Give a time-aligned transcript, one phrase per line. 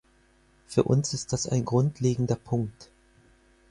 [0.65, 2.89] Für uns ist das ein grundlegender Punkt.